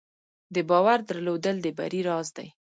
[0.55, 2.47] د باور درلودل د بری راز دی.